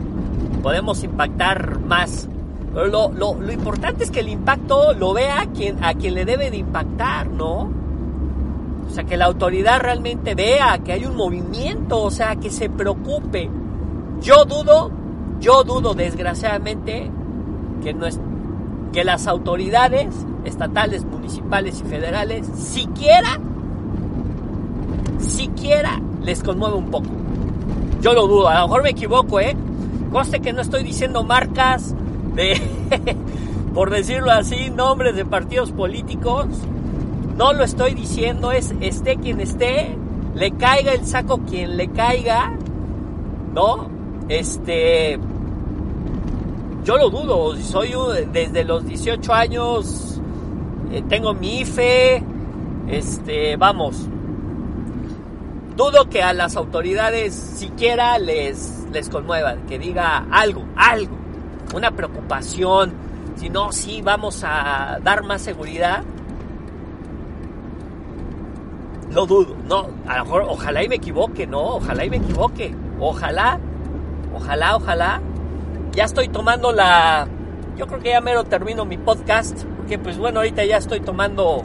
[0.62, 2.28] podemos impactar más.
[2.72, 6.50] Lo, lo, lo importante es que el impacto lo vea quien, a quien le debe
[6.50, 7.83] de impactar, ¿no?
[8.94, 12.70] O sea, que la autoridad realmente vea que hay un movimiento, o sea, que se
[12.70, 13.50] preocupe.
[14.20, 14.92] Yo dudo,
[15.40, 17.10] yo dudo desgraciadamente
[17.82, 18.20] que, no es,
[18.92, 23.40] que las autoridades estatales, municipales y federales siquiera,
[25.18, 27.08] siquiera les conmueve un poco.
[28.00, 29.56] Yo lo dudo, a lo mejor me equivoco, ¿eh?
[30.12, 31.96] Coste que no estoy diciendo marcas
[32.36, 32.62] de,
[33.74, 36.46] por decirlo así, nombres de partidos políticos
[37.36, 39.96] no lo estoy diciendo, es esté quien esté,
[40.34, 42.52] le caiga el saco quien le caiga,
[43.52, 43.88] ¿no?
[44.28, 45.18] Este,
[46.84, 47.92] yo lo dudo, soy
[48.32, 50.20] desde los 18 años,
[50.92, 52.22] eh, tengo mi IFE,
[52.88, 54.06] este, vamos,
[55.76, 61.16] dudo que a las autoridades siquiera les, les conmueva, que diga algo, algo,
[61.74, 62.92] una preocupación,
[63.36, 66.04] si no, sí vamos a dar más seguridad
[69.14, 69.56] lo dudo.
[69.68, 72.74] No, a lo mejor, ojalá y me equivoque, no, ojalá y me equivoque.
[73.00, 73.58] Ojalá,
[74.34, 75.20] ojalá, ojalá.
[75.92, 77.28] Ya estoy tomando la.
[77.76, 79.64] Yo creo que ya mero termino mi podcast.
[79.76, 81.64] Porque, pues bueno, ahorita ya estoy tomando.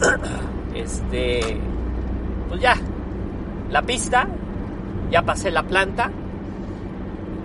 [0.74, 1.58] Este.
[2.48, 2.76] Pues ya.
[3.70, 4.26] La pista.
[5.10, 6.10] Ya pasé la planta.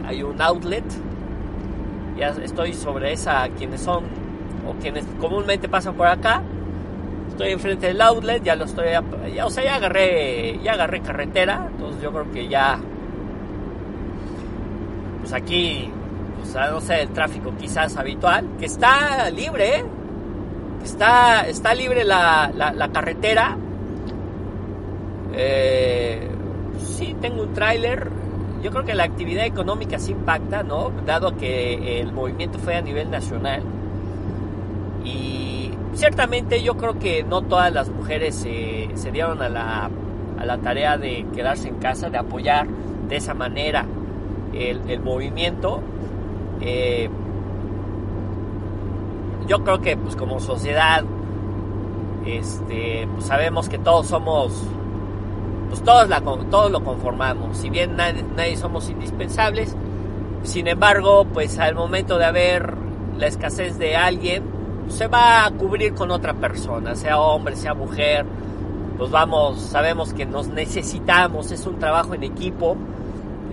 [0.05, 0.83] Hay un outlet.
[2.17, 3.47] Ya estoy sobre esa.
[3.49, 4.03] Quienes son.
[4.67, 6.41] O quienes comúnmente pasan por acá
[7.31, 8.87] estoy enfrente del outlet, ya lo estoy,
[9.33, 12.77] ya, o sea, ya agarré, ya agarré carretera, entonces yo creo que ya,
[15.21, 15.89] pues aquí,
[16.39, 19.85] pues no sé, el tráfico quizás habitual, que está libre, ¿eh?
[20.83, 23.57] está, está libre la, la, carretera.
[25.33, 26.27] Eh,
[26.79, 28.09] sí, tengo un tráiler.
[28.63, 30.91] Yo creo que la actividad económica sí impacta, ¿no?
[31.05, 33.63] Dado que el movimiento fue a nivel nacional.
[35.03, 35.50] Y
[35.93, 39.89] ciertamente yo creo que no todas las mujeres se dieron a la,
[40.39, 42.67] a la tarea de quedarse en casa, de apoyar
[43.07, 43.85] de esa manera
[44.53, 45.81] el, movimiento.
[46.61, 47.09] Eh,
[49.47, 51.03] yo creo que pues como sociedad
[52.25, 54.53] este pues sabemos que todos somos
[55.69, 59.75] pues todos la todos lo conformamos si bien nadie, somos indispensables
[60.43, 62.75] sin embargo pues al momento de haber
[63.17, 64.43] la escasez de alguien
[64.89, 68.25] se va a cubrir con otra persona sea hombre sea mujer
[68.97, 72.75] pues vamos sabemos que nos necesitamos es un trabajo en equipo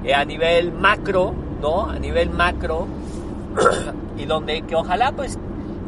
[0.04, 2.86] eh, a nivel macro no a nivel macro
[4.18, 5.38] y donde que ojalá pues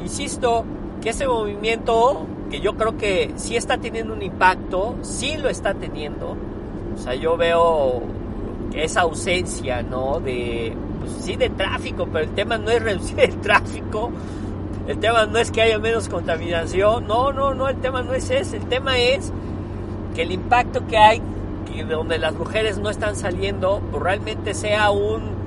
[0.00, 0.64] insisto,
[1.00, 5.74] que ese movimiento, que yo creo que sí está teniendo un impacto, sí lo está
[5.74, 6.37] teniendo.
[6.94, 8.03] O sea, yo veo
[8.74, 10.20] esa ausencia, ¿no?
[10.20, 14.11] De, pues sí, de tráfico, pero el tema no es reducir el tráfico,
[14.88, 18.30] el tema no es que haya menos contaminación, no, no, no, el tema no es
[18.30, 19.32] ese, el tema es
[20.14, 21.22] que el impacto que hay,
[21.72, 25.40] que donde las mujeres no están saliendo, pues realmente sea un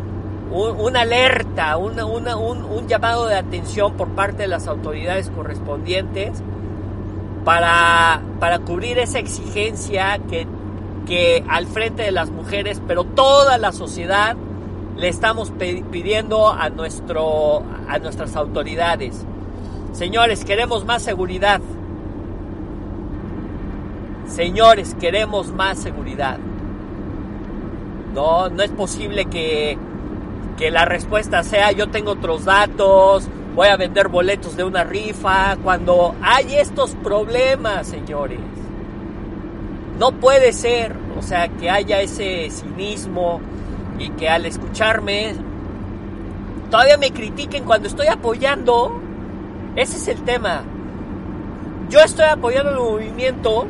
[0.53, 6.43] una alerta, un, un, llamado de atención por parte de las autoridades correspondientes
[7.43, 10.45] para, para cubrir esa exigencia que,
[11.07, 14.35] que al frente de las mujeres, pero toda la sociedad,
[14.97, 15.51] le estamos
[15.91, 19.25] pidiendo a, nuestro, a nuestras autoridades.
[19.91, 21.61] Señores, queremos más seguridad.
[24.27, 26.37] Señores, queremos más seguridad.
[28.13, 29.77] No, no es posible que
[30.57, 35.57] que la respuesta sea yo tengo otros datos, voy a vender boletos de una rifa,
[35.63, 38.39] cuando hay estos problemas, señores.
[39.99, 43.41] No puede ser, o sea, que haya ese cinismo
[43.99, 45.33] y que al escucharme
[46.69, 48.99] todavía me critiquen cuando estoy apoyando.
[49.75, 50.63] Ese es el tema.
[51.89, 53.67] Yo estoy apoyando el movimiento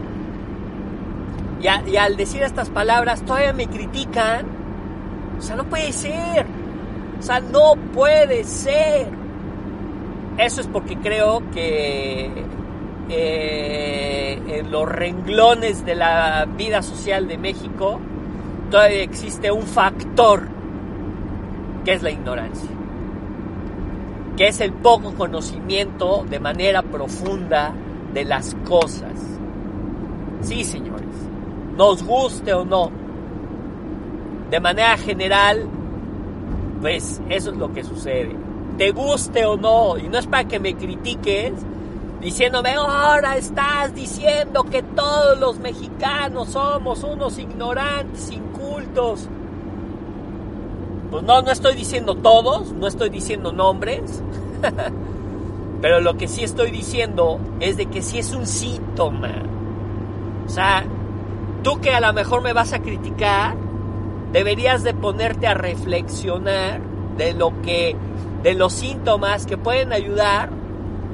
[1.62, 4.46] y, al decir estas palabras todavía me critican.
[5.38, 6.46] O sea, no puede ser.
[7.20, 9.08] O sea, no puede ser.
[10.38, 12.46] Eso es porque creo que
[13.10, 18.00] eh, en los renglones de la vida social de México
[18.74, 20.48] todavía existe un factor
[21.86, 22.72] que es la ignorancia,
[24.36, 27.72] que es el poco conocimiento de manera profunda
[28.16, 29.12] de las cosas.
[30.42, 31.06] Sí, señores,
[31.78, 32.90] nos guste o no,
[34.50, 35.68] de manera general
[36.82, 38.36] pues eso es lo que sucede.
[38.80, 41.54] Te guste o no, y no es para que me critiques
[42.24, 49.28] diciéndome, ahora estás diciendo que todos los mexicanos somos unos ignorantes, incultos.
[51.12, 54.24] Pues no, no estoy diciendo todos, no estoy diciendo nombres,
[55.82, 59.34] pero lo que sí estoy diciendo es de que sí es un síntoma.
[60.46, 60.86] O sea,
[61.62, 63.56] tú que a lo mejor me vas a criticar,
[64.32, 66.80] deberías de ponerte a reflexionar
[67.18, 67.98] de lo que
[68.44, 70.62] de los síntomas que pueden ayudar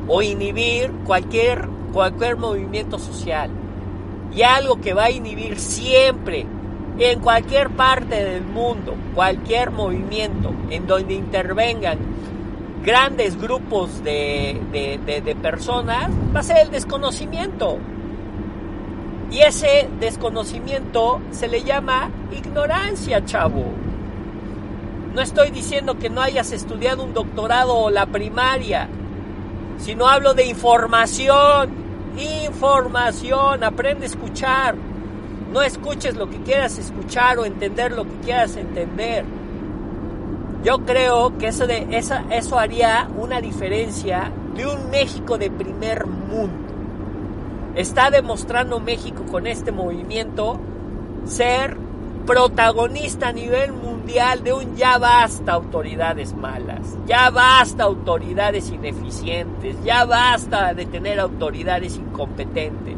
[0.10, 3.50] o inhibir cualquier cualquier movimiento social.
[4.34, 6.46] Y algo que va a inhibir siempre
[6.98, 11.98] en cualquier parte del mundo, cualquier movimiento en donde intervengan
[12.84, 17.78] grandes grupos de, de, de personas, va a ser el desconocimiento.
[19.32, 23.66] Y ese desconocimiento se le llama ignorancia, chavo.
[25.14, 28.88] No estoy diciendo que no hayas estudiado un doctorado o la primaria,
[29.80, 31.70] sino hablo de información.
[32.46, 34.76] Información, aprende a escuchar.
[35.52, 39.26] No escuches lo que quieras escuchar o entender lo que quieras entender.
[40.64, 41.88] Yo creo que eso, de,
[42.32, 46.70] eso haría una diferencia de un México de primer mundo.
[47.76, 50.60] Está demostrando México con este movimiento
[51.26, 51.78] ser
[52.30, 60.06] protagonista a nivel mundial de un ya basta autoridades malas, ya basta autoridades ineficientes, ya
[60.06, 62.98] basta de tener autoridades incompetentes.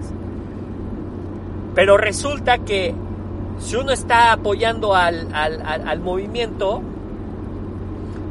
[1.74, 2.94] Pero resulta que
[3.60, 6.82] si uno está apoyando al, al, movimiento,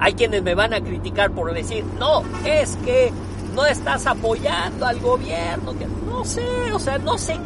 [0.01, 3.11] hay quienes me van a criticar por decir, no, es que
[3.55, 5.73] no estás apoyando al gobierno,
[6.07, 6.45] no sé,
[6.75, 7.39] o sea, no sé,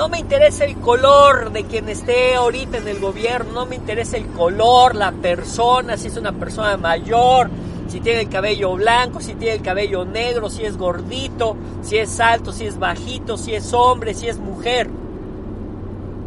[0.00, 4.16] No me interesa el color de quien esté ahorita en el gobierno, no me interesa
[4.16, 7.50] el color, la persona, si es una persona mayor,
[7.86, 12.18] si tiene el cabello blanco, si tiene el cabello negro, si es gordito, si es
[12.18, 14.88] alto, si es bajito, si es hombre, si es mujer.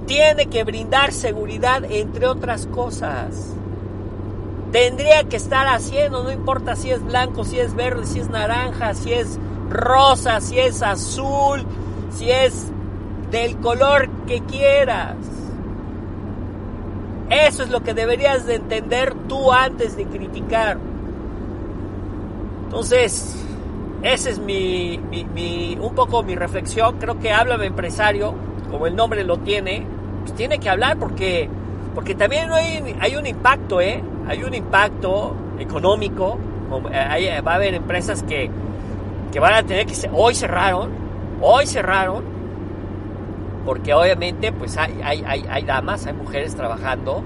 [0.06, 3.56] Tiene que brindar seguridad, entre otras cosas.
[4.72, 8.94] Tendría que estar haciendo, no importa si es blanco, si es verde, si es naranja,
[8.94, 9.40] si es
[9.72, 11.66] rosa, si es azul,
[12.16, 12.68] si es
[13.34, 15.16] del color que quieras.
[17.32, 20.78] Eso es lo que deberías de entender tú antes de criticar.
[22.66, 23.36] Entonces,
[24.04, 25.00] esa es mi,
[25.82, 27.00] un poco mi reflexión.
[27.00, 28.36] Creo que Háblame Empresario,
[28.70, 29.84] como el nombre lo tiene,
[30.22, 31.50] pues tiene que hablar porque,
[31.96, 34.04] porque también hay, hay un impacto, ¿eh?
[34.28, 36.38] Hay un impacto económico.
[36.92, 38.52] Eh, va a haber empresas que,
[39.32, 39.94] que van a tener que...
[40.14, 40.92] Hoy cerraron,
[41.42, 42.33] hoy cerraron,
[43.66, 47.24] porque obviamente pues hay, hay, hay, damas, hay mujeres trabajando.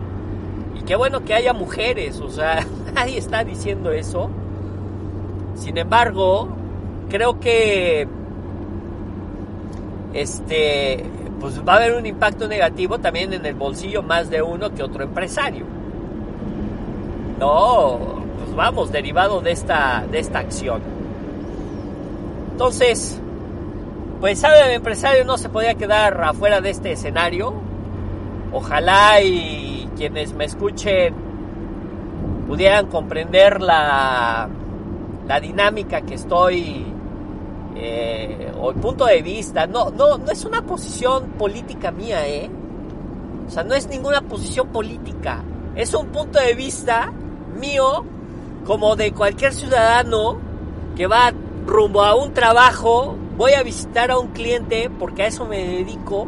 [0.80, 4.30] Y qué bueno que haya mujeres, o sea, nadie está diciendo eso
[5.58, 6.48] sin embargo,
[7.10, 8.08] creo que
[10.14, 11.04] este
[11.40, 14.84] pues va a haber un impacto negativo también en el bolsillo más de uno que
[14.84, 15.66] otro empresario.
[17.40, 18.00] No,
[18.40, 20.82] pues vamos, derivado de esta, de esta acción.
[22.52, 23.20] Entonces,
[24.20, 27.54] pues sabe el empresario no se podía quedar afuera de este escenario.
[28.52, 31.14] Ojalá y quienes me escuchen
[32.48, 34.50] pudieran comprender la
[35.28, 36.86] la dinámica que estoy
[37.76, 42.50] eh, o el punto de vista, no, no, no es una posición política mía, ¿eh?
[43.48, 45.44] O sea, no es ninguna posición política,
[45.76, 47.12] es un punto de vista
[47.60, 48.04] mío
[48.66, 50.38] como de cualquier ciudadano
[50.96, 51.32] que va
[51.66, 56.28] rumbo a un trabajo, voy a visitar a un cliente porque a eso me dedico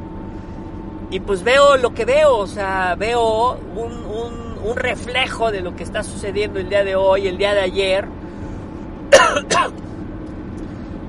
[1.11, 3.91] y pues veo lo que veo, o sea, veo un,
[4.63, 8.07] un, reflejo de lo que está sucediendo el día de hoy, el día de ayer.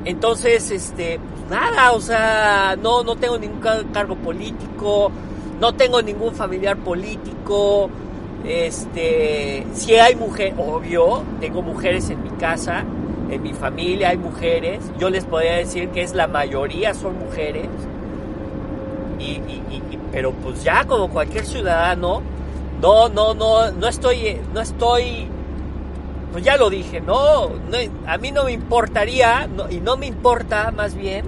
[0.06, 3.60] Entonces, este, pues nada, o sea, no, no tengo ningún
[3.92, 5.12] cargo político,
[5.60, 7.90] no tengo ningún familiar político,
[8.44, 12.84] este, si hay mujer, obvio, tengo mujeres en mi casa,
[13.30, 17.68] en mi familia hay mujeres, yo les podría decir que es la mayoría son mujeres,
[19.18, 19.40] y,
[20.12, 22.22] pero pues ya como cualquier ciudadano,
[22.80, 25.28] no, no, no, no estoy, no estoy
[26.32, 27.50] pues ya lo dije, no,
[28.06, 31.24] a mí no me importaría, y no me importa más bien,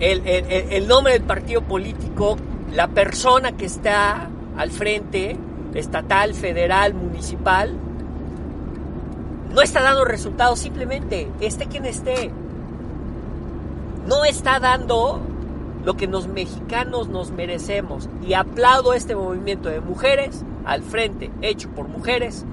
[0.00, 2.36] el, nombre del partido político,
[2.72, 5.36] la persona que está al frente,
[5.74, 7.74] estatal, federal, municipal,
[9.54, 12.32] no está dando resultados, simplemente, esté quien esté,
[14.06, 15.20] no está dando
[15.84, 18.08] lo que los mexicanos nos merecemos.
[18.26, 22.44] Y aplaudo este movimiento de mujeres al frente, hecho por mujeres,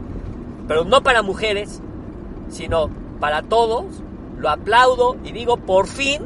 [0.68, 1.82] pero no para mujeres,
[2.50, 2.90] sino
[3.20, 3.86] para todos.
[4.38, 6.22] Lo aplaudo y digo, por fin,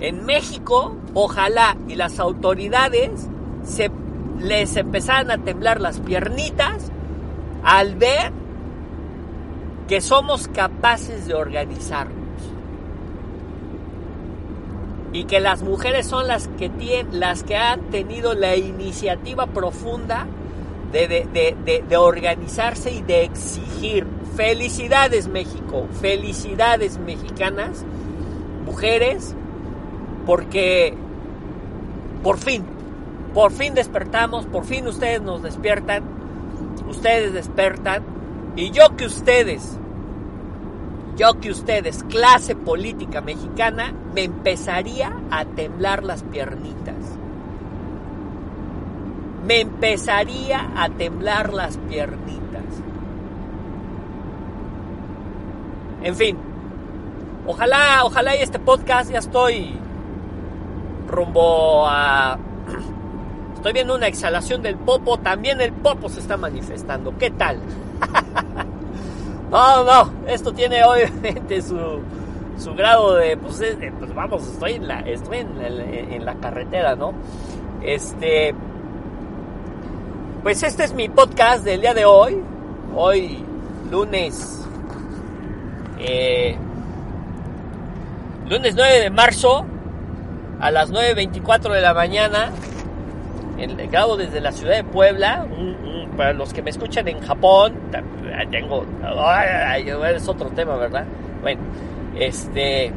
[0.00, 3.28] en México, ojalá y las autoridades
[3.64, 3.90] se
[4.38, 6.90] les empezaran a temblar las piernitas
[7.62, 8.32] al ver
[9.90, 12.14] que somos capaces de organizarnos.
[15.12, 20.28] Y que las mujeres son las que, tienen, las que han tenido la iniciativa profunda
[20.92, 24.06] de, organizarse y de exigir.
[24.36, 27.84] Felicidades México, felicidades mexicanas,
[28.64, 29.34] mujeres,
[30.24, 30.94] porque
[32.22, 32.64] por fin,
[33.34, 36.04] por fin despertamos, por fin ustedes nos despiertan,
[36.88, 38.19] ustedes despertan,
[38.56, 39.78] y yo que ustedes,
[41.16, 47.20] yo que ustedes, clase política mexicana, me empezaría a temblar las piernitas
[49.50, 52.62] me empezaría a temblar las piernitas.
[56.02, 56.38] En fin,
[57.46, 59.76] ojalá, ojalá y este podcast ya estoy
[61.08, 62.38] rumbo a...
[63.56, 67.18] Estoy viendo una exhalación del popo, también el popo se está manifestando.
[67.18, 67.58] ¿Qué tal?
[69.50, 72.00] no, no, esto tiene obviamente su,
[72.58, 73.62] su grado de pues,
[73.98, 77.12] pues, vamos, estoy en la, estoy en en la carretera, ¿no?
[77.82, 78.54] Este,
[80.42, 82.42] pues este es mi podcast del día de hoy.
[82.94, 83.44] Hoy,
[83.90, 84.62] lunes.
[85.98, 86.56] Eh,
[88.48, 89.66] lunes 9 de marzo.
[90.60, 92.52] A las 9.24 de la mañana.
[93.60, 95.46] En, grado desde la ciudad de Puebla.
[96.16, 97.74] para los que me escuchan en Japón.
[98.50, 98.84] Tengo.
[100.14, 101.04] es otro tema, ¿verdad?
[101.42, 101.60] Bueno,
[102.18, 102.92] este.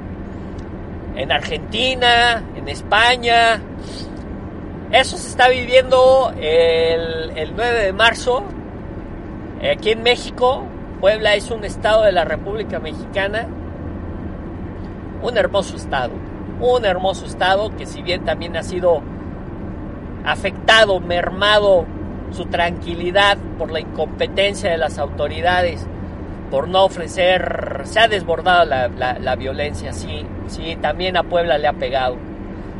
[1.16, 3.62] En Argentina, en España.
[4.92, 8.44] Eso se está viviendo el, el 9 de marzo
[9.72, 10.64] aquí en México.
[11.00, 13.48] Puebla es un estado de la República Mexicana.
[15.22, 16.14] Un hermoso estado.
[16.60, 19.02] Un hermoso estado que si bien también ha sido
[20.26, 21.86] afectado, mermado
[22.32, 25.86] su tranquilidad por la incompetencia de las autoridades,
[26.50, 28.88] por no ofrecer, se ha desbordado la,
[29.20, 32.18] la, violencia, sí, sí, también a Puebla le ha pegado.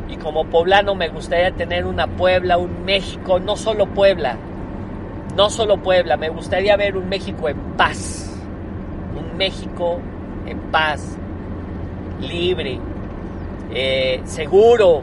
[0.08, 4.36] Y como poblano me gustaría tener una Puebla, un México, no solo Puebla,
[5.36, 8.30] no solo Puebla, me gustaría ver un México en paz,
[9.16, 9.98] un México
[10.46, 11.16] en paz,
[12.20, 12.78] libre,
[13.72, 15.02] eh, seguro,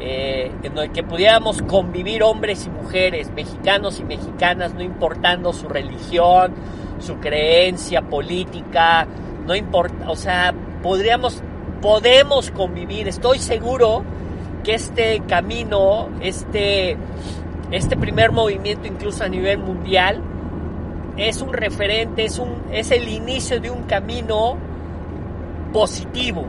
[0.00, 5.68] eh, en el que pudiéramos convivir hombres y mujeres, mexicanos y mexicanas, no importando su
[5.68, 6.54] religión,
[6.98, 9.06] su creencia política,
[9.46, 11.42] no importa, o sea, podríamos,
[11.80, 13.08] podemos convivir.
[13.08, 14.02] Estoy seguro
[14.64, 16.96] que este camino, este,
[17.70, 20.22] este primer movimiento, incluso a nivel mundial,
[21.16, 24.56] es un referente, es, un, es el inicio de un camino
[25.72, 26.46] positivo,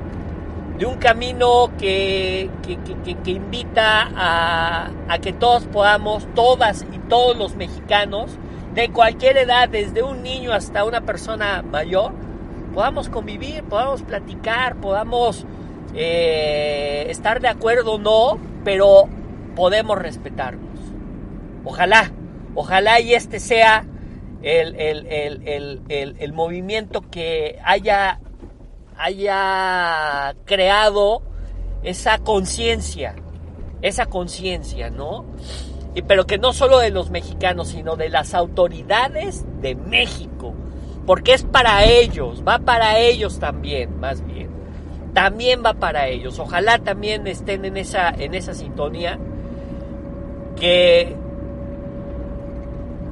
[0.77, 7.55] de un camino que, que, invita a, a, que todos podamos, todas y todos los
[7.55, 8.37] mexicanos,
[8.75, 12.11] de cualquier edad, desde un niño hasta una persona mayor,
[12.75, 15.47] podamos convivir, podamos platicar, podamos
[15.95, 19.05] eh, estar de acuerdo o no, pero
[19.55, 20.79] podemos respetarnos.
[21.65, 22.11] Ojalá,
[22.53, 23.83] ojalá y este sea
[24.43, 28.19] el, el, el movimiento que haya
[28.97, 31.21] haya creado
[31.83, 33.15] esa conciencia,
[33.81, 35.25] esa conciencia, ¿no?
[35.95, 40.53] Y pero que no solo de los mexicanos, sino de las autoridades de México,
[41.05, 44.49] porque es para ellos, va para ellos también, más bien.
[45.13, 46.37] También va para ellos.
[46.37, 49.17] Ojalá también estén en esa en esa sintonía
[50.59, 51.15] que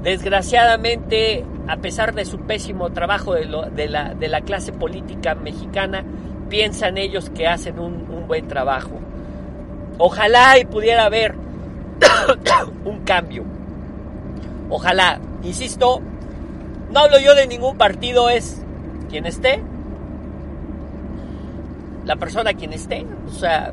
[0.04, 6.04] desgraciadamente a pesar de su pésimo trabajo de, la, clase política mexicana,
[6.50, 9.00] piensan ellos que hacen un, buen trabajo.
[9.98, 11.36] Ojalá y pudiera haber
[12.86, 13.44] un cambio.
[14.70, 16.02] Ojalá, insisto,
[16.92, 18.64] no hablo yo de ningún partido, es
[19.10, 19.62] quien esté,
[22.06, 23.72] la persona quien esté, o sea,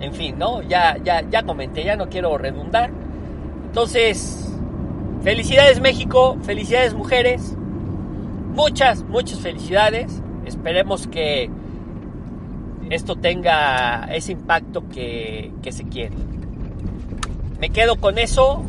[0.00, 0.62] en fin, ¿no?
[0.62, 2.90] Ya, ya, ya comenté, ya no quiero redundar.
[3.66, 4.55] Entonces,
[5.26, 7.56] Felicidades México, felicidades mujeres,
[8.54, 10.22] muchas, muchas felicidades.
[10.44, 11.50] Esperemos que
[12.90, 16.14] esto tenga ese impacto que, se quiere.
[17.58, 18.62] Me quedo con eso.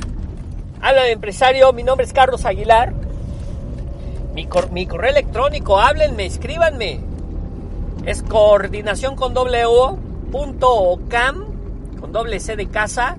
[0.82, 2.91] Habla de empresario, mi nombre es Carlos Aguilar.
[4.34, 7.01] Mi, correo electrónico, háblenme, escríbanme.
[8.08, 9.99] Es coordinación con doble o,
[10.32, 11.45] punto cam,
[11.99, 13.16] con doble c de casa,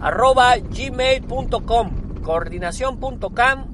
[0.00, 3.66] arroba gmail.com coordinación.cam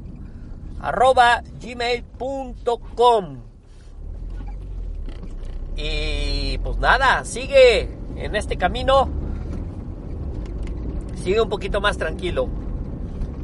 [0.83, 3.39] arroba gmail.com
[5.77, 9.09] y pues nada, sigue en este camino,
[11.23, 12.49] sigue un poquito más tranquilo,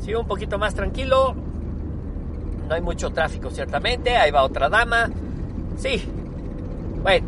[0.01, 1.35] sigue un poquito más tranquilo,
[2.69, 5.09] no hay mucho tráfico ciertamente, ahí va otra dama,
[5.79, 6.03] sí,
[7.03, 7.27] bueno,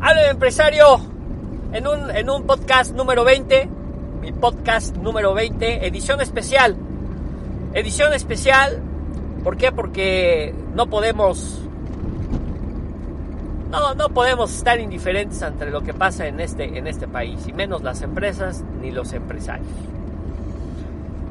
[0.00, 1.00] hablo empresario
[1.72, 3.81] en un, en un podcast número 20
[4.22, 6.76] mi podcast número 20, edición especial.
[7.74, 8.80] Edición especial,
[9.42, 9.72] ¿por qué?
[9.72, 11.60] Porque no podemos
[13.72, 17.52] no, no podemos estar indiferentes ante lo que pasa en este, en este país, y
[17.52, 19.66] menos las empresas ni los empresarios.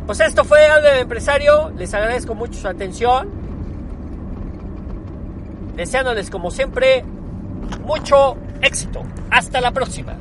[0.05, 3.29] Pues esto fue Habla de Empresario, les agradezco mucho su atención,
[5.77, 7.05] deseándoles como siempre
[7.85, 9.03] mucho éxito.
[9.29, 10.17] Hasta la próxima.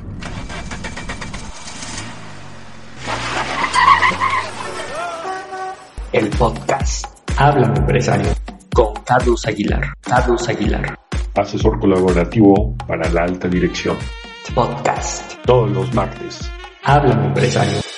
[6.11, 7.05] El podcast
[7.37, 8.27] Habla Empresario
[8.73, 9.93] con Carlos Aguilar.
[10.01, 10.99] Carlos Aguilar.
[11.35, 13.95] Asesor colaborativo para la alta dirección.
[14.53, 15.35] Podcast.
[15.45, 16.51] Todos los martes.
[16.83, 17.90] Habla Empresario.